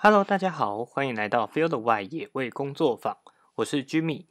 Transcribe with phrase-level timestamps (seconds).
[0.00, 3.18] Hello，大家好，欢迎来到 Field Y 野味工作坊，
[3.56, 4.26] 我是 Jimmy。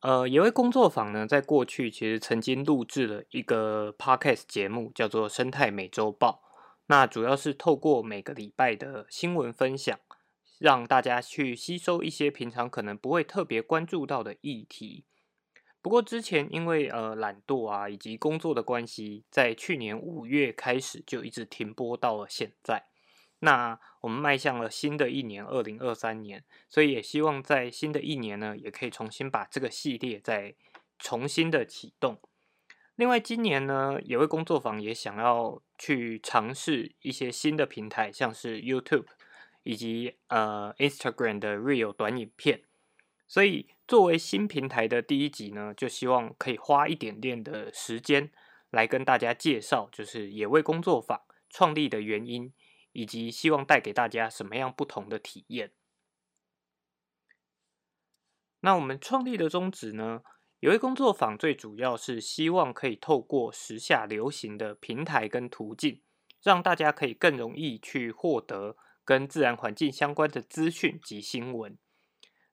[0.00, 6.42] 呃，野味工作坊呢，在过去其实曾经录制了一个 Podcast 节目，叫做《生态美洲报》。
[6.88, 9.98] 那主要是透过每个礼拜的新闻分享，
[10.58, 15.06] 让大家去吸收一些平常可能不会特别关注到的议题。
[15.80, 22.84] 不过之前因为呃懒惰啊，以及工作的关系，在去年五月开始就一直停播到了现在。
[23.40, 30.54] 那我们迈向了新的一年，二零二三年，所以也希望在新的一年呢，也可以重新把这个系列再
[30.98, 32.18] 重新的启动。
[32.96, 39.06] 另外，今年呢，野味工作坊也想要去尝试一些新的平台，像是 YouTube
[39.64, 42.62] 以及呃 Instagram 的 Real 短影片。
[43.26, 48.30] 所以，作为新平台的第一集呢，就希望可以花一点点的时间
[48.70, 52.52] 来跟大家介绍，就是野味工作坊创立的原因。
[52.94, 55.72] 以及希望带给大家什么样不同的体验？
[58.60, 60.22] 那我们创立的宗旨呢？
[60.60, 66.00] 有一工作坊最主要是希望可以透过时下流行的平台跟途径，
[66.42, 71.76] 让大家可以更容易去获得跟自然环境相关的资讯及新闻。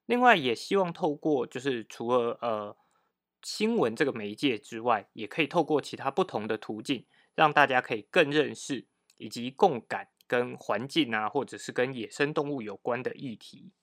[0.06, 2.76] 另外，也希望透过就是除了呃
[3.42, 10.10] 新闻这个媒介之外，也可以透过其他不同的途径，让大家可以更认识以及共感。
[10.32, 13.74] 跟环境啊，或者是跟野生动物有关的议题。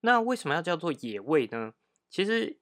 [0.00, 1.74] 那为什么要叫做野味呢？
[2.10, 2.58] 其实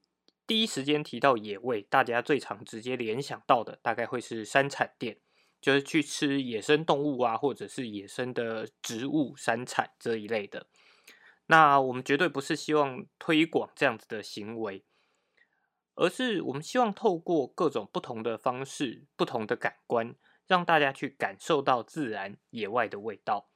[0.47, 5.19] 第一时间提到野味，大家最常直接联想到的，大概会是山产店，
[5.59, 10.67] 就是去吃野生动物啊，或者是野生的植物山产这一类的。
[11.47, 14.85] 那我们绝对不是希望推广这样子的行为。
[15.95, 20.15] 而是我们希望透过各种不同的方式、不同的感官，
[20.47, 23.51] 让大家去感受到自然野外的味道。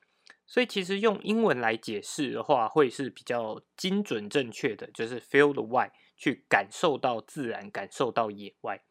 [0.46, 8.84] 所以，其实用英文来解释的话，会是比较精准正确的，就是 feel the w i 去感受到自然，感受到野外。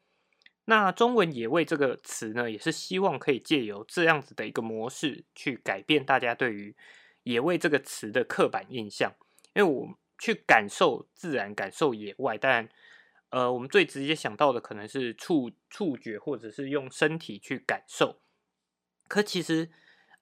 [0.65, 6.75] 那中文“野味”这个词呢，也是希望可以借由这样子的一个模式，去改变大家对于
[7.23, 9.13] “野味”这个词的刻板印象。
[9.53, 12.67] 因为我去感受自然，感受野外，当然。
[13.35, 18.21] 呃，我们最直接想到的可能是触触觉，或者是用身体去感受。
[19.09, 19.69] 可其实，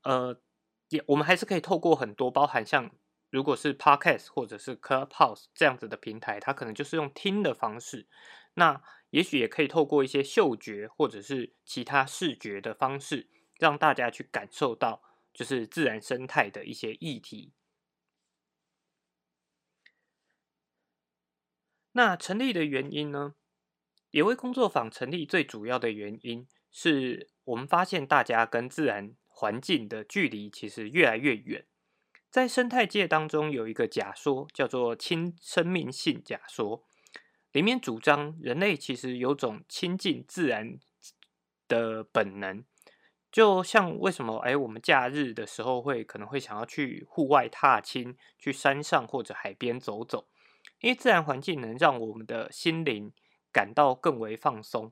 [0.01, 0.41] 呃，
[0.89, 2.89] 也我们还是可以透过很多包含像
[3.29, 8.07] 如果是 Podcast 或者是 Clubhouse 这样子的平台，它可能就是用听的方式。
[8.55, 8.81] 那
[9.11, 17.53] 也许也可以透过一些嗅觉或者是其他视觉的方式，让大家去感受到就是自然生态的一些议题。
[21.93, 23.35] 那成立的原因呢？
[24.11, 31.65] 野味工作坊成立最主要的原因是我们发现大家跟自然环境的距离其实越来越远。
[32.29, 36.83] 在生态界当中有一个假说叫做亲生命性假说，
[37.51, 40.79] 里面主张人类其实有种亲近自然
[41.67, 42.63] 的本能，
[43.31, 50.27] 就像为什么哎我们假日的时候会可能会想要去户外踏青，去山上或者海边走走。
[50.83, 53.13] 因为自然环境能让我们的心灵
[53.53, 54.91] 感到更为放松，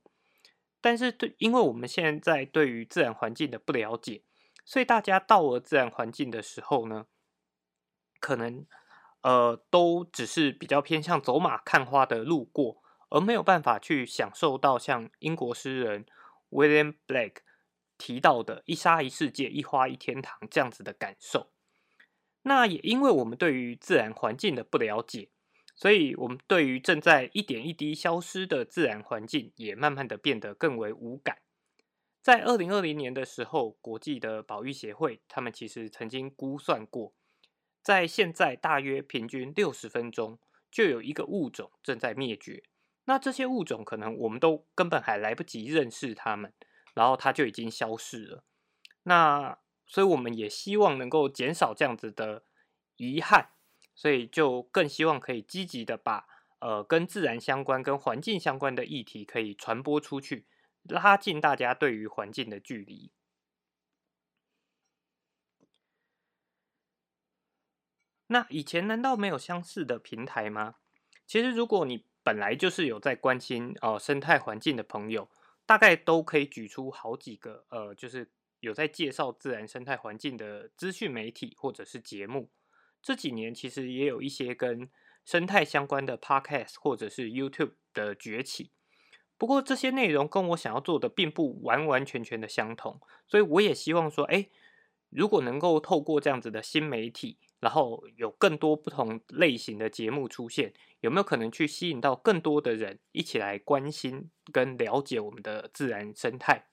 [0.79, 4.23] 但是对，因为我们现在对于自然环境的不了解，
[4.63, 7.07] 所以大家到了自然环境的时候呢，
[8.21, 8.65] 可能
[9.21, 16.05] 呃都只是比较偏向走马看花的路过，而没有办法去享受到像英国诗人
[16.51, 17.41] William Blake
[17.97, 21.51] 提到的一沙一世界，一花一天堂这样子的感受。
[22.43, 25.31] 那也因为我们对于自然环境的不了解。
[25.81, 31.39] 所以，我们对于正在一点一滴消失的自然环境，也慢慢的变得更为无感。
[32.21, 37.15] 在二零二零年的时候，国际的保育协会，他们其实曾经估算过，
[37.81, 40.37] 在现在大约平均六十分钟，
[40.69, 42.61] 就有一个物种正在灭绝。
[43.05, 46.53] 那这些物种可能我们都根本还来不及认识它们，
[46.93, 48.43] 然后它就已经消失了。
[49.01, 49.57] 那
[49.87, 52.43] 所以，我们也希望能够减少这样子的
[52.97, 53.49] 遗憾。
[54.01, 56.25] 所以就更希望可以积极的把
[56.57, 60.47] 呃跟自然相关、跟环境相关的议题可以传播出去，
[60.85, 63.11] 拉近大家对于环境的距离。
[68.25, 70.77] 那以前难道没有相似的平台吗？
[71.27, 75.29] 其实如果你本来就是有在关心哦生态环境的朋友，
[75.67, 78.31] 大概都可以举出好几个呃，就是
[78.61, 82.49] 有在介绍自然生态环境的资讯媒体或者是节目。
[83.01, 84.89] 这几年其实也有一些跟
[85.25, 88.71] 生态相关的 podcast 或者是 YouTube 的崛起，
[89.37, 94.49] 不过这些内容跟我想要做的并不完完全全的相同，所以我也希望说，哎，
[95.09, 106.65] 如果能够透过这样子的新媒体，然后有更多不同类型的节目出现，有没有可能去吸引到更多的人一起来关心跟了解我们的自然生态？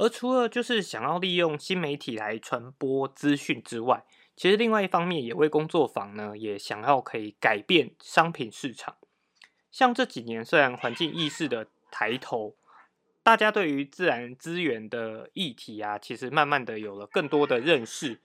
[0.00, 4.02] 而除了就是想要利用新媒体来传播资讯之外，
[4.34, 8.96] 其实另外一方面也为工作坊呢，也想要可以改变商品市场。
[9.70, 12.56] 像这几年虽然环境意识的抬头，
[13.22, 18.22] 大家对于自然资源的议题啊，其实慢慢的有了更多的认识，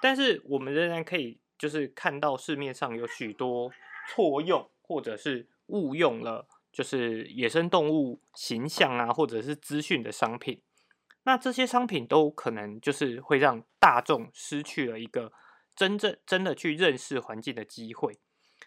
[0.00, 3.70] 但是我们仍然可以就是看到市面上有许多
[4.08, 10.62] 错用或者是误用了就是野生动物形象啊，或者是资讯的商品。
[11.24, 15.32] 那这些商品都可能就是会让大众失去了一个
[15.74, 18.18] 真正真的去认识环境的机会。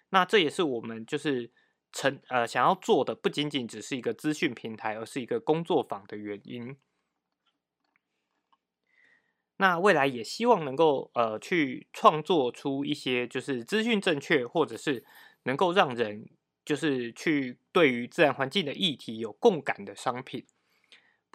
[0.10, 1.52] 那这也是我们就是
[1.92, 6.78] 成呃想要做的，不仅仅只是一个资讯平台，而是一个工作坊的原因。
[9.58, 15.06] 那未来也希望能够呃去创作出一些就是资讯正确，或者是
[15.44, 16.30] 能够让人
[16.64, 20.46] 就是去对于自然环境的议题有共感的商品。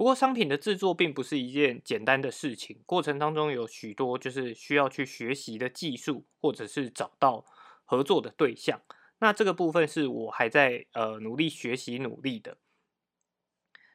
[0.02, 7.44] 不过，商品的制作并不是一件简单的事情，过程当中有许多就是需要去学习的技术，或者是找到
[7.84, 8.82] 合作的对象。
[9.20, 12.58] 那这个部分是我还在呃努力学习努力的。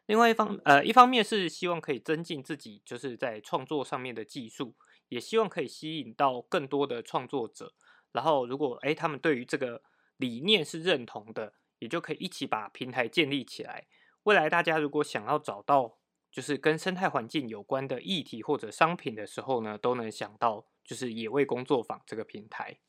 [0.05, 4.77] 另外一方呃一方面是希望可以增进自己就是在创作上面的技术，
[5.09, 7.73] 也希望可以吸引到更多的创作者。
[8.13, 9.83] 然后如果诶他们对于这个
[10.15, 13.87] 理念是认同的，也就可以一起把平台建立起来。
[14.27, 22.81] 未来大家如果想要找到就是跟生态环境有关的议题或者商品的时候呢，都能想到就是野味工作坊这个平台。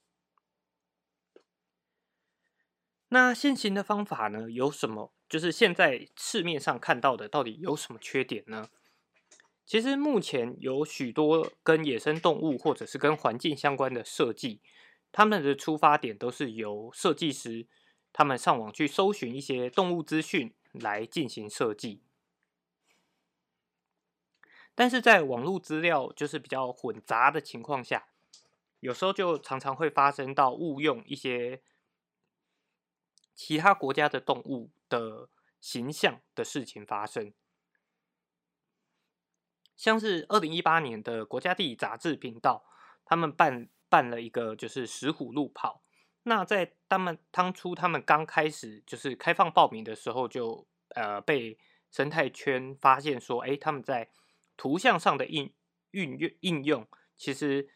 [3.11, 5.15] 那现行的方法呢，有什么？
[5.29, 8.69] 就是现在市面上看到的到底有什么缺点呢？
[9.65, 14.61] 其实目前有许多跟野生动物或者是跟环境相关的设计，
[15.13, 17.69] 他们的出发点都是由设计师
[18.13, 20.53] 他们上网去搜寻一些动物资讯。
[20.73, 22.03] 来进行设计，
[24.75, 28.09] 但是在网络资料就是比较混杂的情况下，
[28.81, 31.63] 有时候就常常会发生到误用一些
[33.35, 35.29] 其他国家的动物的
[35.61, 37.33] 形象的事情发生。
[39.77, 42.65] 像是二零一八年的国家地理杂志频道，
[43.05, 45.83] 他们办办了一个就是石虎路跑。
[46.29, 51.59] 那在他们当初他们刚开始就是开放报名的时候，就呃被
[51.91, 54.11] 生态圈发现说，哎，他们在
[54.57, 55.51] 图像上的应
[55.93, 56.87] 运用应用，
[57.17, 57.69] 其实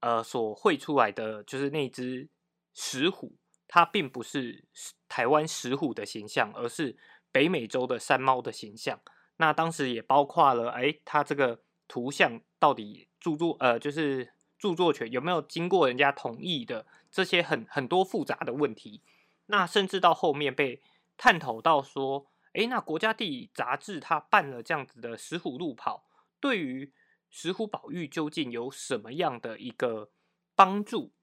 [0.00, 2.28] 呃所绘出来的就是那只
[2.74, 3.36] 石虎，
[3.66, 4.64] 它并不是
[5.08, 6.96] 台湾石虎的形象，而是
[7.32, 9.00] 北美洲的山猫的形象。
[9.38, 16.86] 那当时也包括了，哎，它这个图像到底著作呃就是著作权有没有经过人家同意的？
[17.16, 19.00] 这些很很多复杂的问题，
[19.46, 20.82] 那甚至到后面被
[21.16, 26.92] 探讨到说，诶，那国家地理杂志它办了这样子的石虎路跑，对于
[27.30, 30.10] 石虎保育究竟有什么样的一个
[30.54, 31.14] 帮助？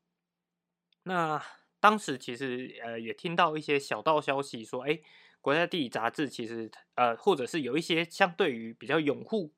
[1.04, 1.40] 那
[1.80, 5.04] 当时其实呃也听到一些小道消息说，诶，
[5.42, 9.54] 国家地理杂志其实呃或者是有一些相对于比较拥护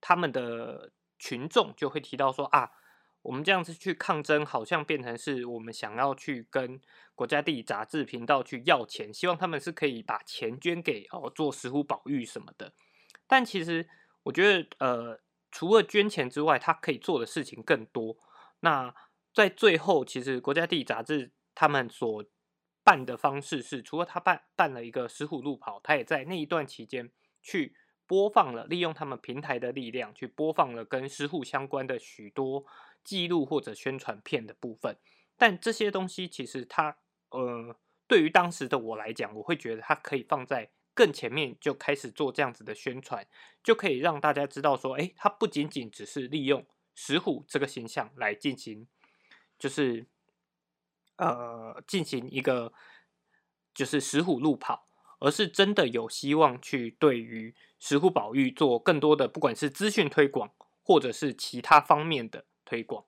[0.00, 0.90] 他们的
[1.20, 2.72] 群众就会提到说啊。
[3.22, 6.80] 我们这样子去抗争，好像变成是我们想要去跟
[7.14, 12.72] 国家地理杂志频道去要钱，希望他们是可以把钱捐给哦做石虎保育什么的。
[13.28, 13.88] 但其实
[14.24, 18.16] 我觉得，呃，除了捐钱之外，他可以做的事情更多。
[18.60, 18.94] 那
[19.32, 22.24] 在最后，其实国家地理杂志他们所
[22.82, 27.10] 办的方式是，除了他办办了一个石虎路跑，他也在那一段期间
[27.40, 27.76] 去
[28.06, 32.64] 播放了，利用他们平台的力量去播放了跟石虎相关的许多。
[33.04, 34.96] 记录或者宣传片的部分，
[35.36, 36.96] 但这些东西其实它，
[37.30, 43.26] 呃，对于当时的我来讲，我会觉得它可以放在更前面就开始做这样子的宣传，
[43.62, 48.86] 就可以让大家知道说，哎，它不仅仅只是利用石虎这个形象来进行，
[49.58, 50.06] 就是
[51.16, 52.72] 呃进行一个
[53.74, 54.86] 就是石虎路跑，
[55.18, 62.44] 而是真的有希望去对于石虎保育做更多的，不管是资讯推广或者是其他方面的。
[62.72, 63.04] 推广。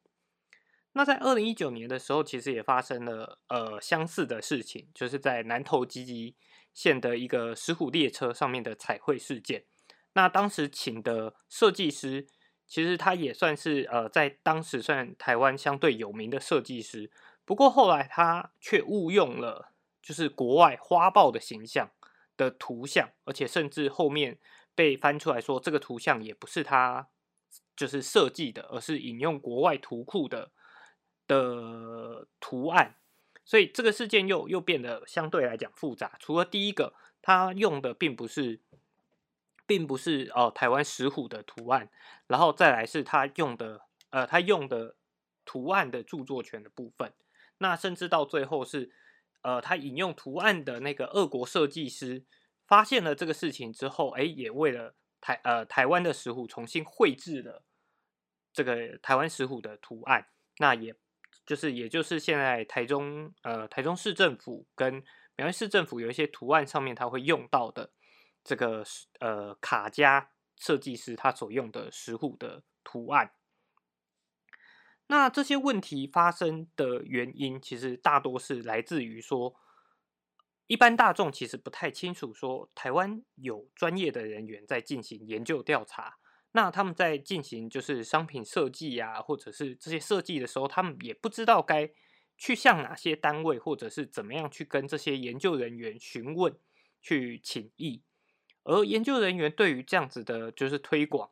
[0.93, 6.37] 那在二零一九年的时候，其实也发生了呃相似的事情，就是在南投集集
[6.75, 9.65] 县的一个石虎列车上面的彩绘事件。
[10.13, 12.27] 那当时请的设计师，
[12.67, 17.11] 其实他也算是呃在当时算台湾相对有名的设计师，
[17.47, 21.91] 不过后来他却误用了就是国外花豹的形象
[22.37, 24.39] 的图像，而且甚至后面
[24.75, 27.09] 被翻出来说，这个图像也不是他
[27.77, 30.51] 就是设计的，而是引用国外图库的
[31.27, 32.97] 的图案。
[33.45, 36.17] 所以这个事件又又变得相对来讲复杂。
[36.19, 38.61] 除了第一个，他用的并不是，
[39.67, 41.91] 并不是哦台湾石虎的图案，
[42.27, 44.97] 然后再来是他用的呃他用的
[45.45, 47.13] 图案的著作权的部分。
[47.59, 48.91] 那甚至到最后是
[49.43, 52.25] 呃他引用图案的那个俄国设计师
[52.67, 57.65] 发现了这个事情之后，哎也为了台呃台湾的石虎重新绘制了
[58.53, 60.27] 这个台湾石虎的图案，
[60.59, 60.95] 那也。
[61.47, 65.03] 就是，也就是现在台中呃台中市政府跟
[65.37, 67.91] 苗栗市政府有一些图案上面，他会用到的
[68.43, 68.83] 这个
[69.21, 73.33] 呃卡加设计师他所用的石虎的图案。
[75.09, 79.55] 那这些问题发生的原因，其实大多是来自于说，
[80.67, 86.17] 一般大众其实不太清楚说，台湾有专业的人员在进行研究调查。
[86.53, 91.91] 那他们在进行就是商品设计呀，或者是这些设计的时候，他们也不知道该
[92.39, 96.57] 去向哪些单位，或者是怎么样去跟这些研究人员询问、
[97.03, 98.03] 去请意。
[98.63, 101.29] 而研究人员对于这样子的，就是推广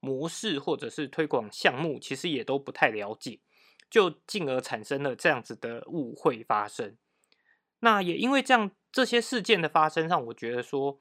[0.00, 3.40] 模式或者是推广项目，其实也都不太了解，
[3.88, 6.98] 就进而产生了这样子的误会发生。
[7.84, 10.98] 那也因为这样这些事件的发生，让我觉得说。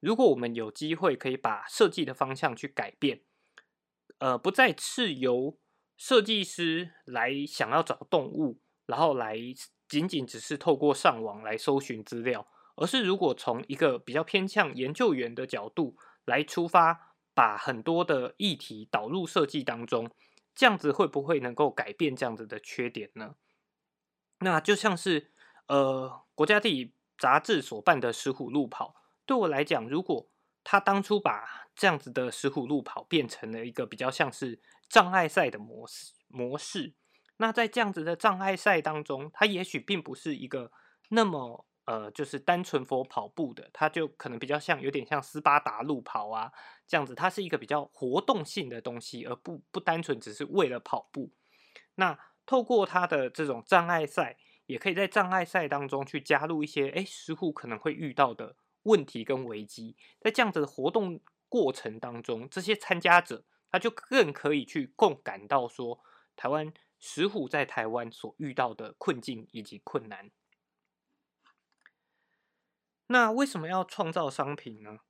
[0.00, 3.22] 如果我们有机会可以把设计的方向去改变，
[4.18, 5.58] 呃，不再是由
[5.96, 9.36] 设计师来想要找动物，然后来
[9.88, 20.08] 仅仅只是透过上网来搜寻资料，而是如果从一个比较偏向研究员的角度来出发，把很多的议题导入设计当中，
[20.54, 23.34] 这样子会不会能够改变这样子的缺点呢？
[24.38, 25.32] 那就像是
[25.68, 28.94] 呃，国家地理杂志所办的石虎路跑。
[29.24, 30.28] 对我来讲，如果
[30.64, 36.94] 他当初把这样子的石虎路跑变成了一个比较像是障碍赛的模式模式，
[37.36, 40.72] 那在这样子的障碍赛当中，它也许并不是一个
[41.10, 46.52] 那么呃，就是单纯佛跑步的，它就可能比较像有点像斯巴达路跑啊
[46.86, 51.30] 这样子，它是一个比较活动性的东西，而不不单纯只是为了跑步。
[51.94, 54.36] 那透过它的这种障碍赛，
[54.68, 58.54] 也可以在障碍赛当中去加入一些哎石虎可能会遇到的。
[58.84, 66.00] 问题跟危机，在这样子的活动过程当中，这些参加者他就更可以去共感到说，
[66.36, 70.30] 台湾石虎在台湾所遇到的困境以及困难。
[73.08, 75.00] 那为什么要创造商品呢？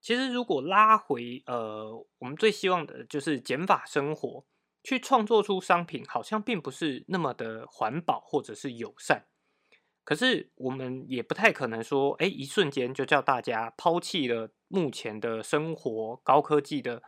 [0.00, 4.44] 其实如果拉回呃，我们最希望的就是减法生活，
[4.82, 9.26] 去创作出商品，好像并不是那么的环保或者是友善。
[10.02, 17.02] 可是我们也不太可能说，哎，一瞬间就叫大家抛弃了目前的生活高科技的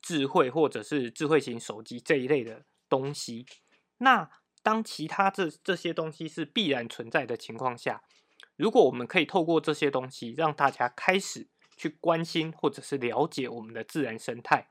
[0.00, 3.46] 智慧，或者是智慧型手机这一类的东西。
[3.98, 4.30] 那
[4.62, 8.02] 当其他这这些东西是必然存在的情况下，
[8.56, 14.68] 如果我们可以透过这些东西让大家开始去关心或者是了解我们的自然生态，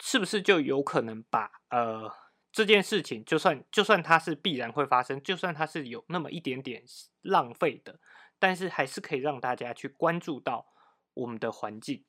[0.00, 2.12] 是不是就有可能把呃？
[2.56, 6.84] 这件事情，就算就算它是必然会发生，就算它是有那么一点点
[7.20, 7.98] 浪费的，
[8.38, 10.68] 但是还是可以让大家去关注到
[11.14, 12.04] 我们的环境。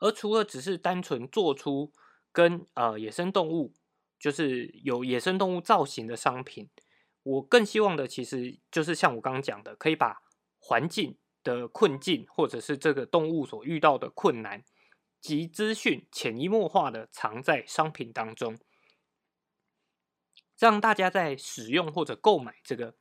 [0.00, 1.92] 而除了只是单纯做出
[2.32, 3.74] 跟呃野生动物，
[4.18, 6.68] 就是有野生动物造型的商品，
[7.22, 10.20] 我更希望的其实就是像我刚刚讲的，可以把
[10.58, 14.64] 环境的困境，或者是这个动物所遇到的困难
[15.20, 18.58] 及资讯，潜移默化的藏在商品当中。
[20.58, 22.94] 让大家在使用或者购买这个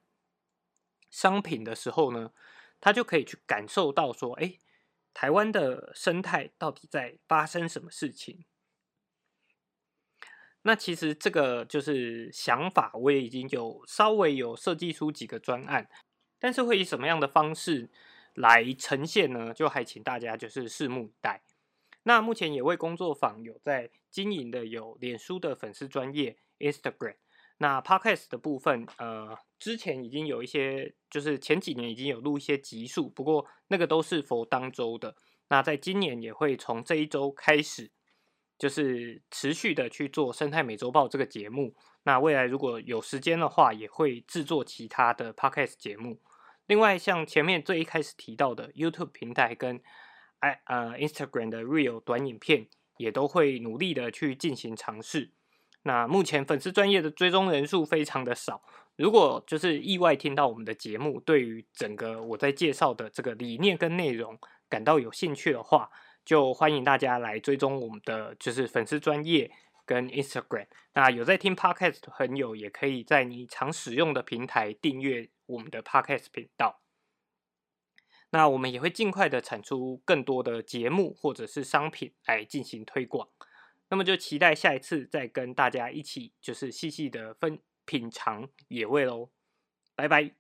[1.10, 2.32] 商品的时候呢，
[2.80, 4.58] 他就可以去感受到说，哎，
[5.14, 8.46] 台湾的生态到底在发生什么事情？
[10.62, 15.90] 那其实这个就是想法，我也已经有稍微有设计出几个专案，
[16.38, 17.90] 但是会以什么样的方式
[18.36, 19.54] 来呈现呢？
[19.54, 21.42] 就还请大家就是拭目以待。
[22.04, 27.16] 那目前也为工作坊有在经营的有脸书的粉丝专业 Instagram。
[27.62, 35.16] 那 podcast 的部分，呃，之前已经有一些，就是前几年已经有录一些集数，不过那个都是佛当周的。
[35.50, 37.92] 那在今年也会从这一周开始，
[38.58, 41.76] 就是持续的去做生态美洲报这个节目。
[42.04, 46.22] 那未来如果有时间的话，也会制作其他的 podcast 节目。
[46.66, 49.82] 另外，像前面最一开始提到的 YouTube 平台跟
[50.40, 52.68] i 呃 Instagram 的 Real 短影片，
[52.98, 55.32] 也都会努力的去进行尝试。
[55.84, 58.62] 那目前粉丝专业的追踪人数非常的少，
[58.98, 65.90] 如果就是意外听到我们的节目，对于整个我在介绍的这个理念跟内容感到有兴趣的话，
[66.26, 69.50] 就欢迎大家来追踪我们的就是粉丝专业
[69.86, 70.68] 跟 Instagram。
[70.94, 76.82] 那有在听 Podcast 的朋友，也可以在你常使用的平台订阅我们的 Podcast 频道。
[78.32, 83.30] 那我们也会尽快的产出更多的节目或者是商品来进行推广。
[83.90, 87.60] 那么就期待下一次再跟大家一起就是细细的分。
[87.86, 89.32] 品尝野味喽，
[89.96, 90.32] 拜拜！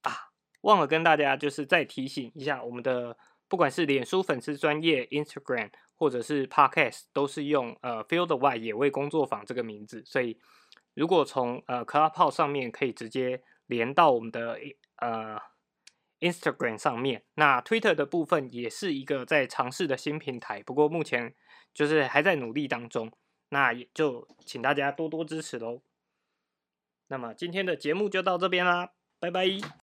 [0.00, 0.32] 啊，
[0.62, 3.18] 忘了跟大家就是再提醒一下，我们的
[3.48, 10.40] 不管是脸书粉丝专业、Instagram 或者是 Podcast，都是用呃 Field Y 野味工作坊这个名字，所以
[10.94, 14.58] 如果从呃 Clubhouse 上面可以直接连到我们的
[14.98, 15.40] 呃
[16.20, 21.34] Instagram 上面，那 Twitter 的部分也是一个在尝试的新平台，不过目前
[21.72, 23.12] 就是还在努力当中。
[23.50, 25.80] 那也就请大家多多支持喽。
[27.06, 29.87] 那么今天的节目就到这边啦，拜拜。